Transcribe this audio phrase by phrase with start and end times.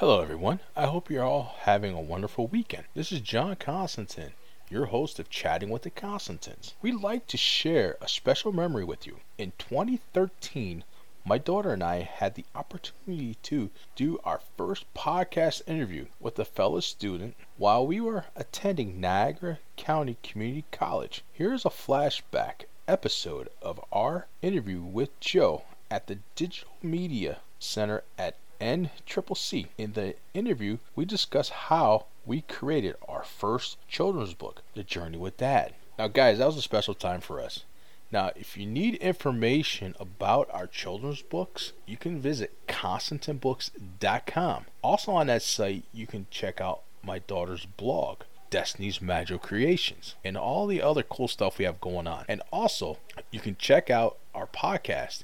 [0.00, 0.60] Hello, everyone.
[0.74, 2.84] I hope you're all having a wonderful weekend.
[2.94, 4.32] This is John Constantine,
[4.70, 6.72] your host of Chatting with the Constantins.
[6.80, 9.20] We'd like to share a special memory with you.
[9.36, 10.84] In 2013,
[11.26, 16.46] my daughter and I had the opportunity to do our first podcast interview with a
[16.46, 21.22] fellow student while we were attending Niagara County Community College.
[21.30, 28.36] Here's a flashback episode of our interview with Joe at the Digital Media Center at
[28.60, 29.68] NCCC.
[29.78, 35.36] In the interview, we discuss how we created our first children's book, The Journey with
[35.36, 35.74] Dad.
[35.98, 37.64] Now, guys, that was a special time for us.
[38.12, 44.66] Now, if you need information about our children's books, you can visit ConstantinBooks.com.
[44.82, 50.36] Also, on that site, you can check out my daughter's blog, Destiny's Magic Creations, and
[50.36, 52.24] all the other cool stuff we have going on.
[52.28, 52.98] And also,
[53.30, 55.22] you can check out our podcast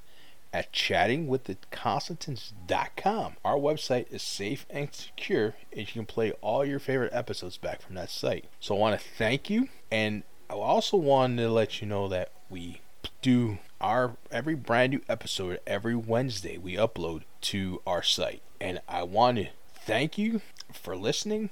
[0.52, 3.36] at chattingwiththeconstantins.com.
[3.44, 7.82] Our website is safe and secure, and you can play all your favorite episodes back
[7.82, 8.44] from that site.
[8.60, 12.30] So I want to thank you, and I also wanted to let you know that
[12.48, 12.80] we
[13.22, 18.42] do our every brand new episode every Wednesday we upload to our site.
[18.60, 20.40] And I want to thank you
[20.72, 21.50] for listening.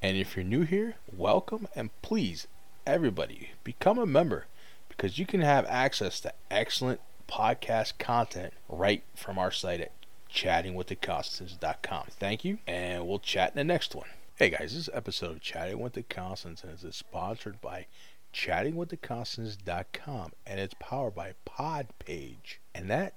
[0.00, 2.46] And if you're new here, welcome and please
[2.86, 4.46] everybody become a member
[4.88, 9.92] because you can have access to excellent podcast content right from our site at
[10.32, 12.06] chattingwiththeconstantins.com.
[12.10, 14.08] Thank you, and we'll chat in the next one.
[14.36, 17.86] Hey guys, this episode of Chatting with the Constantins is sponsored by
[18.34, 22.58] chattingwiththeconstantins.com and it's powered by Podpage.
[22.74, 23.14] And that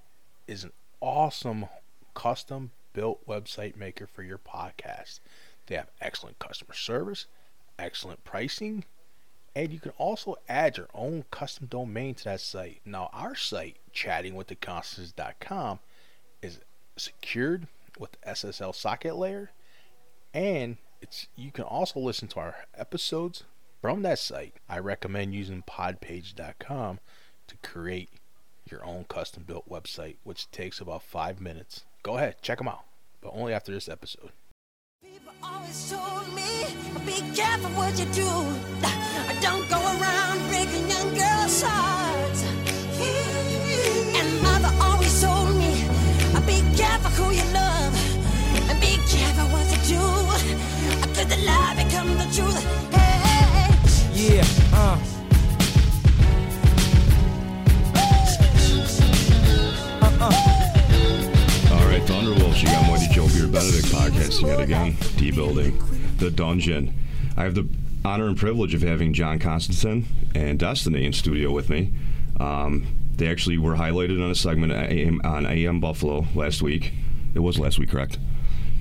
[0.48, 0.72] is an
[1.02, 1.66] awesome
[2.14, 5.20] custom built website maker for your podcast.
[5.68, 7.26] They have excellent customer service,
[7.78, 8.86] excellent pricing,
[9.56, 12.82] and you can also add your own custom domain to that site.
[12.86, 15.80] Now, our site, chattingwiththeconstantins.com,
[16.42, 16.60] is
[16.98, 19.52] secured with SSL socket layer,
[20.34, 23.44] and it's you can also listen to our episodes
[23.82, 24.56] from that site.
[24.68, 27.00] I recommend using podpage.com
[27.48, 28.10] to create
[28.70, 31.86] your own custom built website, which takes about five minutes.
[32.04, 32.86] Go ahead, check them out,
[33.22, 34.32] but only after this episode.
[35.02, 36.66] People always told me,
[37.06, 38.30] be careful what you do.
[39.40, 42.44] Don't go around breaking young girls' hearts.
[44.20, 45.88] And mother always told me,
[46.46, 47.94] be careful who you love.
[48.70, 50.04] And be careful what you do.
[51.14, 52.92] Could the lie become the truth?
[52.92, 53.72] Hey,
[54.14, 54.44] Yeah,
[54.74, 55.19] uh.
[64.40, 65.82] Podcasting yet again, D building,
[66.18, 66.94] the dungeon.
[67.38, 67.68] I have the
[68.06, 70.06] honor and privilege of having John Constantine
[70.36, 71.94] and Destiny in studio with me.
[72.40, 74.72] Um, they actually were highlighted on a segment
[75.26, 76.94] on AM Buffalo last week.
[77.34, 78.18] It was last week, correct?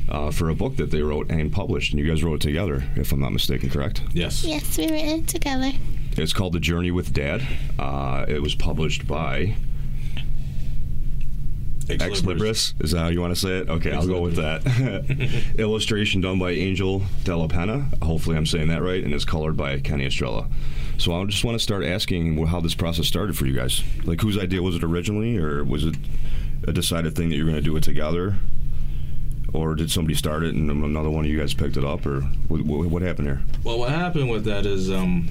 [0.09, 2.83] Uh, for a book that they wrote and published, and you guys wrote it together,
[2.97, 4.03] if I'm not mistaken, correct?
[4.13, 4.45] Yes.
[4.45, 5.73] Yes, we wrote it together.
[6.17, 7.47] It's called The Journey with Dad.
[7.79, 9.57] Uh, it was published by
[11.88, 12.75] Xlibris.
[12.82, 13.69] Is that how you want to say it?
[13.69, 15.54] Okay, I'll go with that.
[15.59, 17.88] Illustration done by Angel Della Penna.
[18.03, 20.49] Hopefully, I'm saying that right, and it's colored by Kenny Estrella.
[20.99, 23.82] So I just want to start asking how this process started for you guys.
[24.04, 25.97] Like, whose idea was it originally, or was it
[26.66, 28.37] a decided thing that you're going to do it together?
[29.55, 32.20] Or did somebody start it and another one of you guys picked it up, or
[32.49, 33.43] what, what happened here?
[33.65, 35.28] Well, what happened with that is um,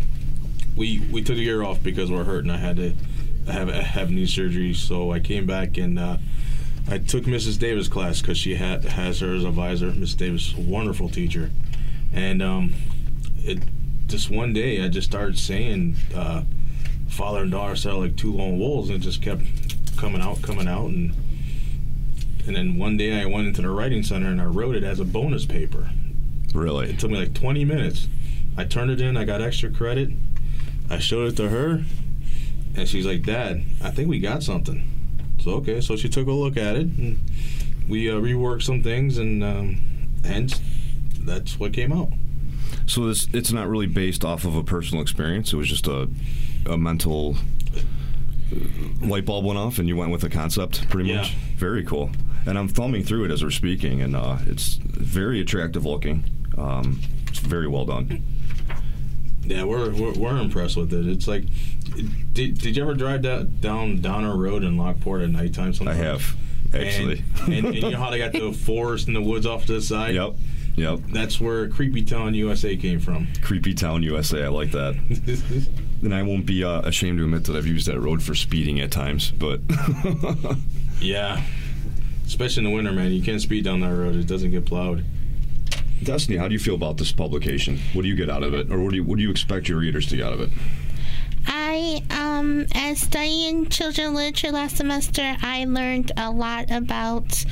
[0.76, 2.94] we we took a year off because we're hurt and I had to
[3.52, 4.74] have have knee surgery.
[4.74, 6.18] So I came back and uh,
[6.90, 7.60] I took Mrs.
[7.60, 9.92] Davis class because she had has her as a advisor.
[9.92, 11.52] Miss Davis, a wonderful teacher,
[12.14, 12.74] and um,
[13.40, 13.60] it
[14.08, 16.44] just one day I just started saying uh,
[17.10, 19.44] father and daughter sounded like two lone wolves, and it just kept
[19.98, 21.14] coming out, coming out, and
[22.46, 25.02] and then one day I went into the writing center and I wrote it as
[25.02, 25.90] a bonus paper.
[26.54, 26.90] Really?
[26.90, 28.08] It took me like 20 minutes.
[28.56, 29.18] I turned it in.
[29.18, 30.12] I got extra credit.
[30.90, 31.84] I showed it to her,
[32.76, 34.97] and she's like, "Dad, I think we got something."
[35.48, 37.18] So okay, so she took a look at it, and
[37.88, 39.80] we uh, reworked some things, and um,
[40.26, 40.60] hence
[41.22, 42.10] that's what came out.
[42.86, 45.54] So this it's not really based off of a personal experience.
[45.54, 46.10] It was just a
[46.66, 47.38] a mental
[48.52, 51.22] uh, light bulb went off, and you went with the concept pretty Yeah.
[51.22, 51.32] much.
[51.56, 52.12] Very cool.
[52.46, 56.26] And I'm thumbing through it as we're speaking, and uh, it's very attractive looking.
[56.58, 57.00] Um,
[57.30, 58.22] it's very well done.
[59.48, 61.08] Yeah, we're, we're we're impressed with it.
[61.08, 61.46] It's like,
[62.34, 65.74] did, did you ever drive that down Downer Road in Lockport at nighttime?
[65.74, 65.96] Something?
[65.96, 66.22] I Sometimes?
[66.22, 66.38] have
[66.76, 67.24] actually.
[67.46, 69.74] And, and, and you know how they got the forest and the woods off to
[69.74, 70.16] the side?
[70.16, 70.34] yep.
[70.76, 71.00] Yep.
[71.12, 73.28] That's where Creepy Town, USA came from.
[73.42, 74.44] Creepy Town, USA.
[74.44, 74.96] I like that.
[76.00, 78.80] And I won't be uh, ashamed to admit that I've used that road for speeding
[78.82, 79.62] at times, but
[81.02, 81.42] yeah.
[82.24, 83.12] Especially in the winter, man.
[83.12, 84.16] You can't speed down that road.
[84.16, 85.04] It doesn't get plowed.
[86.04, 87.80] Destiny, how do you feel about this publication?
[87.94, 89.68] What do you get out of it, or what do you what do you expect
[89.68, 90.50] your readers to get out of it?
[91.48, 92.02] I,
[92.38, 97.44] um, as studying children literature last semester, I learned a lot about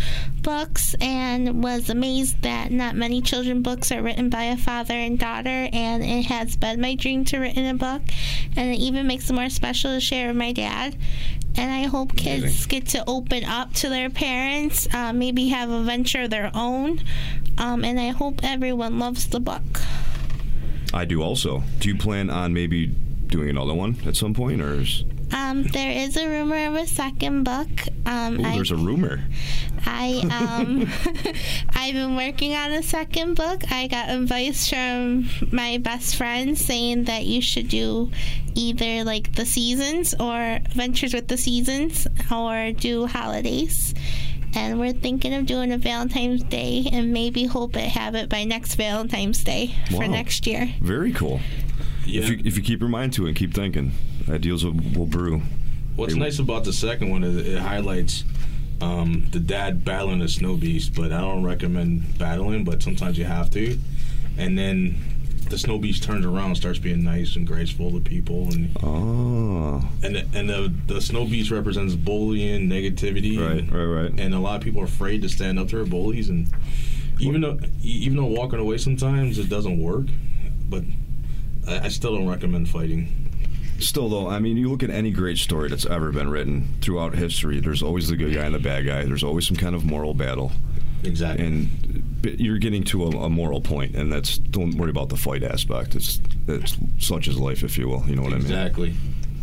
[0.41, 5.17] books and was amazed that not many children books are written by a father and
[5.17, 5.69] daughter.
[5.73, 8.01] And it has been my dream to write in a book,
[8.55, 10.95] and it even makes it more special to share with my dad.
[11.57, 12.69] And I hope kids Amazing.
[12.69, 17.01] get to open up to their parents, uh, maybe have a venture of their own.
[17.57, 19.81] Um, and I hope everyone loves the book.
[20.93, 21.63] I do also.
[21.79, 22.93] Do you plan on maybe
[23.35, 25.03] doing another one at some point, or is,
[25.33, 27.69] Um, there is a rumor of a second book.
[28.05, 29.25] Um, ooh, I, there's a rumor?
[29.85, 30.87] I um,
[31.75, 33.69] I've been working on a second book.
[33.71, 38.11] I got advice from my best friend saying that you should do
[38.55, 43.93] either like the seasons or Ventures with the Seasons or do holidays.
[44.57, 48.45] And we're thinking of doing a Valentine's Day and maybe hope to have it by
[48.45, 50.73] next Valentine's Day for next year.
[50.79, 51.41] Very cool.
[52.05, 52.21] Yeah.
[52.23, 53.91] If you if you keep your mind to it and keep thinking,
[54.29, 55.41] ideals will, will brew.
[55.95, 58.25] What's nice about the second one is it highlights
[58.81, 63.23] um, the dad battling the snow beast, but I don't recommend battling, but sometimes you
[63.25, 63.77] have to.
[64.37, 64.97] And then
[65.49, 69.87] the snow beast turns around and starts being nice and graceful to people, and Oh,
[70.03, 74.19] and the, and the, the snow beast represents bullying, negativity, right, and, right, right.
[74.19, 76.49] and a lot of people are afraid to stand up to their bullies, and
[77.19, 80.07] even though even though walking away sometimes it doesn't work,
[80.67, 80.83] but
[81.67, 83.31] I, I still don't recommend fighting.
[83.79, 87.13] Still, though, I mean, you look at any great story that's ever been written throughout
[87.15, 87.59] history.
[87.59, 89.03] There's always the good guy and the bad guy.
[89.03, 90.53] There's always some kind of moral battle,
[91.03, 91.45] Exactly.
[91.45, 95.43] and you're getting to a, a moral point, and that's don't worry about the fight
[95.43, 95.93] aspect.
[95.95, 98.03] It's it's such is life, if you will.
[98.07, 98.43] You know what I mean?
[98.45, 98.93] exactly.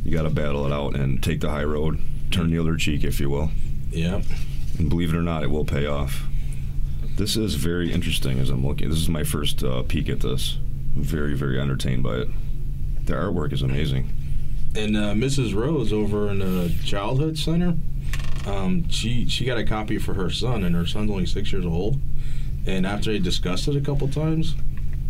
[0.03, 3.05] You got to battle it out and take the high road, turn the other cheek,
[3.05, 3.51] if you will.
[3.91, 4.23] Yeah.
[4.79, 6.25] And believe it or not, it will pay off.
[7.17, 8.89] This is very interesting as I'm looking.
[8.89, 10.57] This is my first uh, peek at this.
[10.95, 12.29] Very, very entertained by it.
[13.07, 14.11] The artwork is amazing.
[14.75, 15.55] And uh, Mrs.
[15.55, 17.75] Rose over in the childhood center,
[18.47, 21.67] um, she she got a copy for her son, and her son's only six years
[21.67, 22.01] old.
[22.67, 24.55] And after they discussed it a couple times,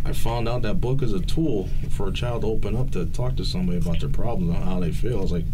[0.04, 3.06] I found out that book is a tool for a child to open up to
[3.06, 5.22] talk to somebody about their problems and how they feel.
[5.22, 5.44] It's like,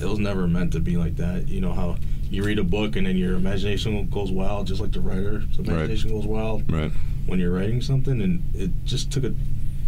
[0.00, 1.48] it was never meant to be like that.
[1.48, 1.96] You know how
[2.30, 6.10] you read a book and then your imagination goes wild, just like the writer's imagination
[6.10, 6.92] goes wild Right.
[7.28, 9.34] When you're writing something, and it just took a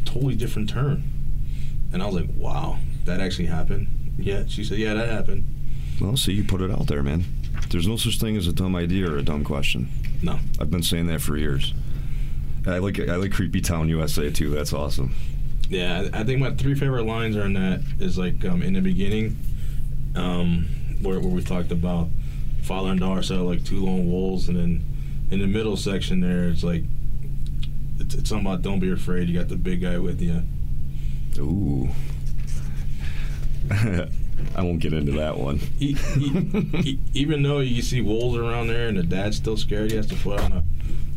[0.04, 1.02] totally different turn.
[1.92, 3.88] And I was like, wow, that actually happened.
[4.18, 5.46] Yeah, she said, yeah, that happened.
[6.00, 7.24] Well, see, you put it out there, man.
[7.70, 9.88] There's no such thing as a dumb idea or a dumb question.
[10.22, 10.38] No.
[10.60, 11.74] I've been saying that for years.
[12.66, 14.50] I like I like Creepy Town USA too.
[14.50, 15.14] That's awesome.
[15.70, 18.80] Yeah, I think my three favorite lines are in that is like um, in the
[18.80, 19.36] beginning,
[20.14, 20.66] um,
[21.00, 22.08] where, where we talked about
[22.62, 24.84] father and daughter like two lone wolves, and then
[25.30, 26.82] in the middle section there, it's like
[28.00, 29.28] it's, it's something about don't be afraid.
[29.28, 30.42] You got the big guy with you.
[31.38, 31.88] Ooh.
[34.56, 35.60] I won't get into that one.
[35.78, 39.90] E- e- e- even though you see wolves around there and the dad's still scared,
[39.90, 40.64] he has to put on a,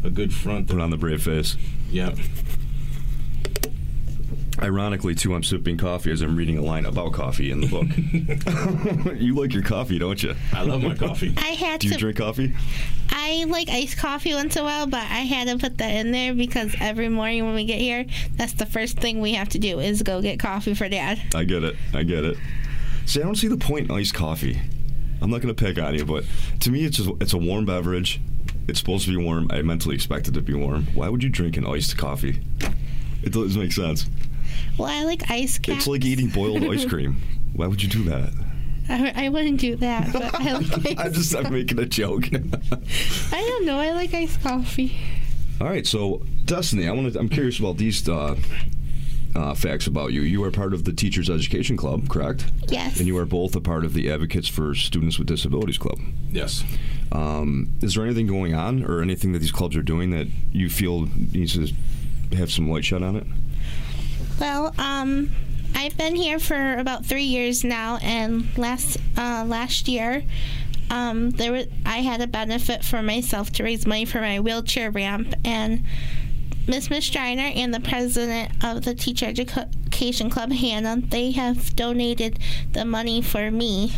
[0.08, 0.68] a good front.
[0.68, 1.56] Put on the brave face.
[1.90, 2.14] yeah.
[4.64, 9.18] Ironically, too, I'm sipping coffee as I'm reading a line about coffee in the book.
[9.20, 10.36] you like your coffee, don't you?
[10.54, 11.34] I love my coffee.
[11.36, 12.00] I had Do you to.
[12.00, 12.56] drink coffee?
[13.10, 16.14] I like iced coffee once in a while, but I had to put that in
[16.14, 18.06] there because every morning when we get here,
[18.38, 21.20] that's the first thing we have to do is go get coffee for Dad.
[21.36, 21.76] I get it.
[21.94, 22.38] I get it.
[23.06, 24.62] See, I don't see the point in iced coffee.
[25.22, 26.24] I'm not going to pick on you, but
[26.62, 28.22] to me, it's just it's a warm beverage.
[28.70, 29.50] It's supposed to be warm.
[29.52, 30.88] I mentally expect it to be warm.
[30.94, 32.40] Why would you drink an iced coffee?
[33.24, 34.06] It doesn't make sense.
[34.78, 35.80] Well, I like ice caps.
[35.80, 37.22] It's like eating boiled ice cream.
[37.54, 38.32] Why would you do that?
[38.90, 42.26] I, I wouldn't do that, but I like I'm just I'm making a joke.
[42.34, 43.80] I don't know.
[43.80, 44.98] I like iced coffee.
[45.62, 47.20] All right, so Destiny, I want to.
[47.20, 48.36] I'm curious about these uh,
[49.36, 50.22] uh, facts about you.
[50.22, 52.46] You are part of the Teachers Education Club, correct?
[52.68, 52.98] Yes.
[52.98, 56.00] And you are both a part of the Advocates for Students with Disabilities Club.
[56.32, 56.64] Yes.
[57.12, 60.70] Um, is there anything going on, or anything that these clubs are doing that you
[60.70, 61.74] feel needs to
[62.36, 63.28] have some light shed on it?
[64.40, 65.32] Well, um,
[65.76, 70.24] I've been here for about three years now, and last uh, last year,
[70.90, 74.92] um, there was, I had a benefit for myself to raise money for my wheelchair
[74.92, 75.84] ramp, and
[76.68, 82.40] Miss Miss Striner and the president of the Teacher Education Club, Hannah, they have donated
[82.72, 83.94] the money for me.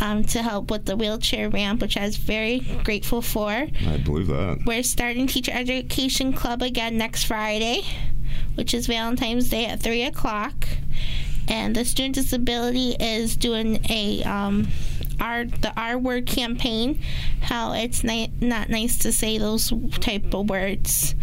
[0.00, 3.50] Um, to help with the wheelchair ramp, which I was very grateful for.
[3.50, 4.58] I believe that.
[4.66, 7.82] We're starting Teacher Education Club again next Friday,
[8.54, 10.68] which is Valentine's Day at 3 o'clock.
[11.48, 14.68] And the Student Disability is doing a um,
[15.20, 17.00] R, the R word campaign,
[17.40, 21.14] how it's ni- not nice to say those type of words.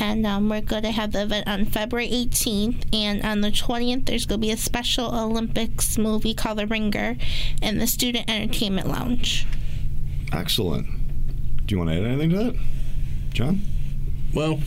[0.00, 2.84] And um, we're going to have the event on February 18th.
[2.92, 7.16] And on the 20th, there's going to be a special Olympics movie called The Ringer
[7.62, 9.46] in the Student Entertainment Lounge.
[10.32, 10.86] Excellent.
[11.66, 12.56] Do you want to add anything to that,
[13.32, 13.62] John?
[14.34, 14.60] Well,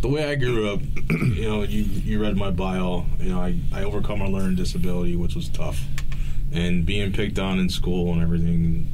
[0.00, 0.80] the way I grew up,
[1.10, 3.04] you know, you you read my bio.
[3.18, 5.80] You know, I I overcome a learning disability, which was tough,
[6.52, 8.90] and being picked on in school and everything.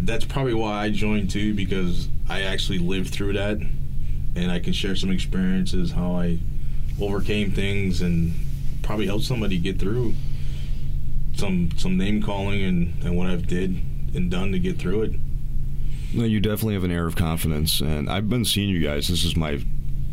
[0.00, 3.58] That's probably why I joined too, because I actually lived through that,
[4.36, 6.38] and I can share some experiences how I
[7.00, 8.34] overcame things and
[8.82, 10.14] probably helped somebody get through
[11.36, 13.70] some some name calling and, and what I've did
[14.14, 15.12] and done to get through it.
[16.12, 19.08] No, you definitely have an air of confidence, and I've been seeing you guys.
[19.08, 19.60] This is my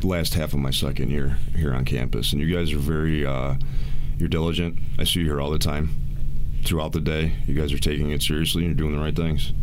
[0.04, 3.56] last half of my second year here on campus, and you guys are very, uh,
[4.18, 4.78] you're diligent.
[5.00, 5.90] I see you here all the time,
[6.66, 7.34] throughout the day.
[7.48, 9.54] You guys are taking it seriously, and you're doing the right things.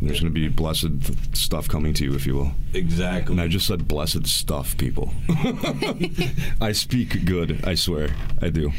[0.00, 2.52] And there's going to be blessed stuff coming to you, if you will.
[2.74, 3.32] Exactly.
[3.32, 5.12] And I just said blessed stuff, people.
[6.60, 8.08] I speak good, I swear.
[8.40, 8.72] I do.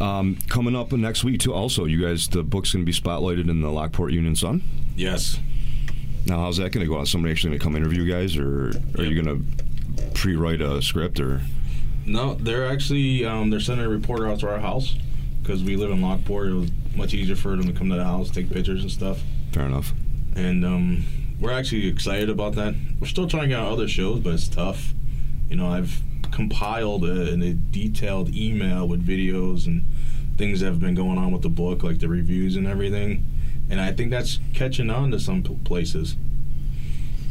[0.00, 3.48] Um, coming up next week, too, also, you guys, the book's going to be spotlighted
[3.48, 4.62] in the Lockport Union Sun.
[4.96, 5.38] yes.
[6.26, 7.00] Now, how's that going to go?
[7.00, 9.64] Is somebody actually going to come interview you guys, or are you going to
[10.20, 11.40] pre-write a script, or
[12.04, 14.96] No, they're actually um, they're sending a reporter out to our house
[15.42, 16.48] because we live in Lockport.
[16.48, 19.22] It was much easier for them to come to the house, take pictures and stuff.
[19.52, 19.94] fair enough?
[20.36, 21.04] And um,
[21.40, 22.74] we're actually excited about that.
[23.00, 24.92] We're still trying out other shows, but it's tough.
[25.48, 29.84] You know, I've compiled a, a detailed email with videos and
[30.36, 33.26] things that have been going on with the book, like the reviews and everything.
[33.70, 36.16] And I think that's catching on to some places.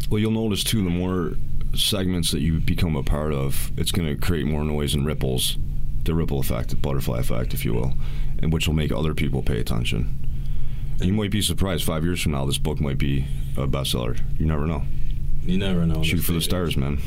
[0.10, 1.34] Well, you'll notice too, the more
[1.80, 5.58] segments that you become a part of, it's going to create more noise and ripples,
[6.04, 7.94] the ripple effect, the butterfly effect, if you will,
[8.42, 10.16] and which will make other people pay attention.
[11.00, 13.26] And you might be surprised five years from now, this book might be
[13.58, 14.20] a bestseller.
[14.38, 14.84] You never know.
[15.44, 16.04] You never know.
[16.04, 17.00] Shoot for the stars, man.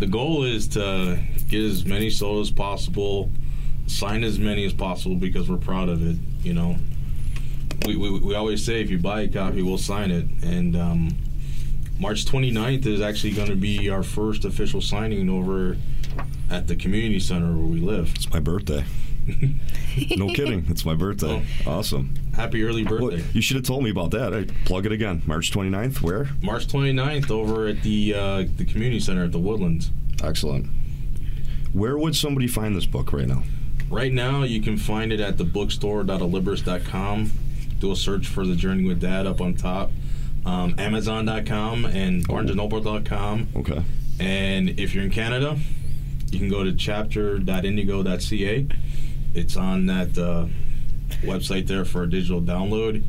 [0.00, 3.30] the goal is to get as many sold as possible,
[3.86, 6.16] sign as many as possible because we're proud of it.
[6.42, 6.76] You know,
[7.86, 10.26] we, we, we always say if you buy a copy, we'll sign it.
[10.42, 11.16] And um,
[11.98, 15.76] March 29th is actually going to be our first official signing over
[16.50, 18.12] at the community center where we live.
[18.14, 18.84] It's my birthday.
[20.16, 20.66] no kidding.
[20.68, 21.44] It's my birthday.
[21.66, 22.14] Awesome.
[22.34, 23.24] Happy early Well, birthday.
[23.32, 24.32] you should have told me about that.
[24.34, 25.22] I plug it again.
[25.26, 26.00] March 29th.
[26.02, 26.28] Where?
[26.42, 29.90] March 29th over at the uh, the community center at the Woodlands.
[30.22, 30.68] Excellent.
[31.72, 33.42] Where would somebody find this book right now?
[33.90, 37.32] Right now, you can find it at the bookstore.xlibris.com.
[37.80, 39.90] Do a search for The Journey with Dad up on top.
[40.46, 43.48] Um, Amazon.com and BarnesandNoble.com.
[43.56, 43.82] Okay.
[44.20, 45.58] And if you're in Canada,
[46.30, 48.66] you can go to chapter.indigo.ca.
[49.34, 50.46] It's on that uh,
[51.22, 53.02] website there for a digital download.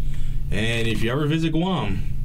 [0.51, 2.16] And if you ever visit Guam,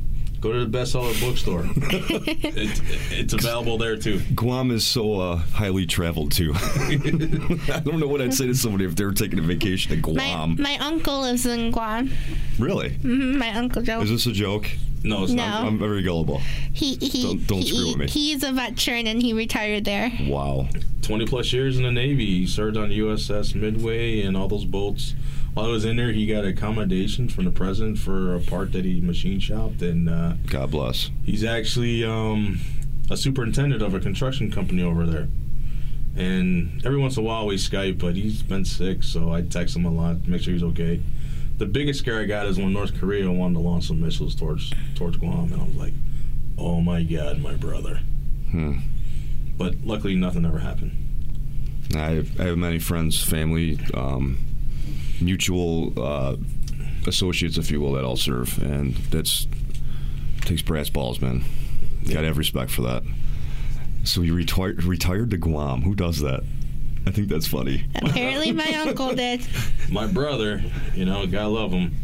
[0.42, 1.62] go to the bestseller bookstore.
[1.76, 2.80] it's,
[3.12, 4.20] it's available there too.
[4.34, 6.52] Guam is so uh, highly traveled too.
[6.56, 10.02] I don't know what I'd say to somebody if they were taking a vacation to
[10.02, 10.56] Guam.
[10.60, 12.10] my uncle lives in Guam.
[12.58, 12.90] really?
[12.90, 14.00] Mhm, My uncle Joe.
[14.02, 14.68] Is this a joke?
[15.04, 15.62] No, it's not.
[15.62, 15.66] No.
[15.68, 16.38] I'm very gullible.
[16.72, 18.06] He he Don't- don't he, screw with me.
[18.08, 20.12] He's a veteran and he retired there.
[20.26, 20.68] Wow.
[21.02, 22.26] 20 plus years in the Navy.
[22.26, 25.14] He served on USS Midway and all those boats.
[25.54, 28.86] While he was in there, he got accommodation from the president for a part that
[28.86, 31.10] he machine shopped, and uh, God bless.
[31.24, 32.60] he's actually um,
[33.10, 35.28] a superintendent of a construction company over there.
[36.16, 39.76] And every once in a while we Skype, but he's been sick, so I text
[39.76, 41.00] him a lot to make sure he's okay.
[41.58, 44.72] The biggest scare I got is when North Korea wanted to launch some missiles towards
[44.94, 45.92] towards Guam, and I was like,
[46.58, 48.00] "Oh my God, my brother!"
[48.50, 48.78] Hmm.
[49.56, 50.92] But luckily, nothing ever happened.
[51.94, 54.38] I have, I have many friends, family, um,
[55.24, 56.36] mutual uh,
[57.06, 59.46] associates, if you will, that all serve, and that's
[60.42, 61.44] takes brass balls, man.
[62.08, 63.02] Got to have respect for that.
[64.04, 65.82] So you retired retired to Guam.
[65.82, 66.42] Who does that?
[67.06, 67.84] I think that's funny.
[67.96, 69.46] Apparently, my uncle did.
[69.90, 70.62] my brother,
[70.94, 71.94] you know, gotta love him.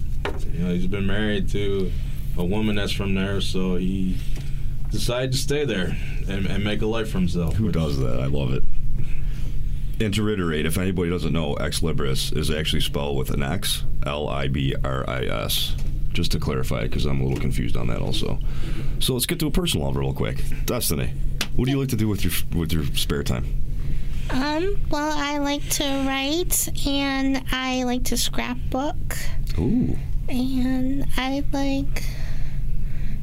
[0.53, 1.91] You know, he's been married to
[2.37, 4.17] a woman that's from there, so he
[4.91, 5.97] decided to stay there
[6.29, 7.55] and, and make a life for himself.
[7.55, 8.21] Who does that?
[8.21, 8.65] I love it.
[10.01, 14.29] And to reiterate, if anybody doesn't know, Xlibris is actually spelled with an X, L
[14.29, 15.75] I B R I S.
[16.13, 18.39] Just to clarify, because I'm a little confused on that also.
[18.99, 20.43] So let's get to a personal level real quick.
[20.65, 21.13] Destiny,
[21.55, 23.45] what do you like to do with your with your spare time?
[24.31, 29.17] Um, well, I like to write and I like to scrapbook
[29.59, 29.97] Ooh,
[30.29, 32.05] and I like.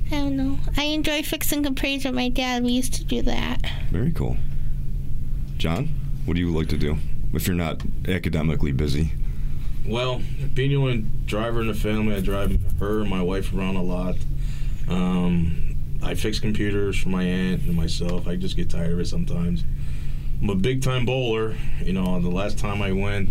[0.07, 0.57] I don't know.
[0.77, 2.63] I enjoy fixing computers with my dad.
[2.63, 3.61] We used to do that.
[3.91, 4.37] very cool.
[5.57, 5.89] John,
[6.25, 6.97] what do you like to do
[7.33, 9.11] if you're not academically busy?
[9.85, 10.21] Well,
[10.53, 13.83] being the only driver in the family, I drive her and my wife around a
[13.83, 14.15] lot.
[14.89, 18.27] Um, I fix computers for my aunt and myself.
[18.27, 19.63] I just get tired of it sometimes.
[20.41, 21.55] I'm a big time bowler.
[21.81, 23.29] You know, the last time I went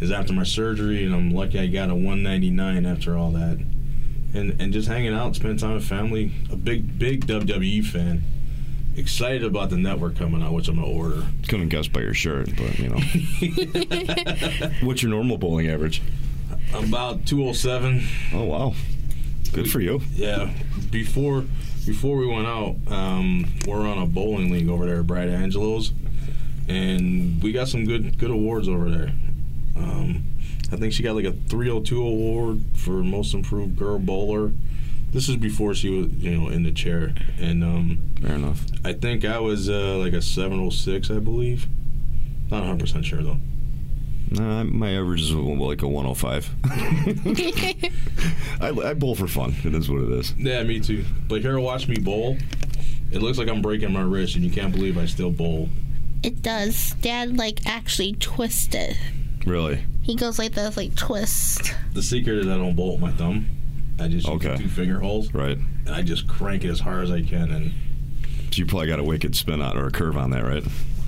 [0.00, 3.58] is after my surgery, and I'm lucky I got a 199 after all that.
[4.34, 6.32] And and just hanging out, spend time with family.
[6.50, 8.22] A big big WWE fan.
[8.96, 11.22] Excited about the network coming out, which I'm gonna order.
[11.48, 12.98] Couldn't guess by your shirt, but you know.
[14.86, 16.00] What's your normal bowling average?
[16.72, 18.02] About 207.
[18.32, 18.74] Oh wow,
[19.52, 20.00] good for you.
[20.14, 20.50] Yeah,
[20.90, 21.44] before
[21.84, 25.92] before we went out, um, we're on a bowling league over there at Brad Angelo's,
[26.66, 29.12] and we got some good good awards over there.
[29.76, 30.24] Um,
[30.72, 34.52] I think she got like a 302 award for most improved girl bowler.
[35.12, 38.64] This is before she was, you know, in the chair, and um, Fair enough.
[38.84, 41.66] I think I was uh, like a 706, I believe.
[42.50, 43.38] Not 100 percent sure though.
[44.30, 46.50] Nah, my average is like a 105.
[48.60, 49.54] I, I bowl for fun.
[49.64, 50.32] It is what it is.
[50.36, 51.04] Yeah, me too.
[51.28, 52.36] But here, watch me bowl.
[53.12, 55.68] It looks like I'm breaking my wrist, and you can't believe I still bowl.
[56.24, 56.94] It does.
[57.00, 58.96] Dad like actually twisted.
[58.96, 59.46] It.
[59.46, 59.84] Really?
[60.02, 61.72] He goes like this, like twist.
[61.92, 63.46] The secret is I don't bolt my thumb.
[64.00, 64.56] I just use Okay.
[64.56, 65.56] the two finger holes, Right.
[65.86, 67.50] and I just crank it as hard as I can.
[67.50, 67.72] And
[68.58, 70.64] you probably got a wicked spin on or a curve on that, right?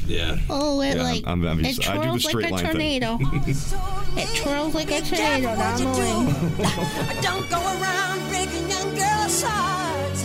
[0.07, 0.39] Yeah.
[0.49, 3.19] Oh, it yeah, like I'm, I'm, I'm it twirls do straight like a tornado.
[3.21, 10.25] it twirls like a tornado down the you Don't go around breaking young girls' hearts.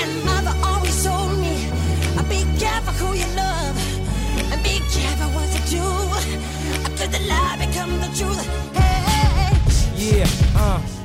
[0.00, 1.68] And mother always told me,
[2.18, 3.76] uh, be careful who you love,
[4.52, 5.86] and be careful what you do.
[6.98, 8.46] Could the lie become the truth?
[8.74, 10.18] Hey, hey, hey.
[10.18, 10.26] Yeah.
[10.56, 10.99] Uh.